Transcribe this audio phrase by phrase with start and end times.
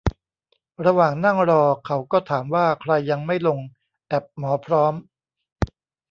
[0.85, 3.59] ระหว่างนั่งรอเขาก็ถามว่าใครยังไม่ลง
[4.07, 4.93] แอปหมอพร้อม